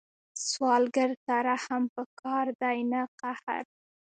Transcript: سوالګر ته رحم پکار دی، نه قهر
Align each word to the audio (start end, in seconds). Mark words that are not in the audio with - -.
سوالګر 0.47 1.11
ته 1.25 1.35
رحم 1.47 1.83
پکار 1.95 2.45
دی، 2.61 2.77
نه 2.91 3.01
قهر 3.19 3.63